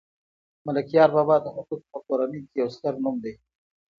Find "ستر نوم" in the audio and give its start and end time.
2.75-3.15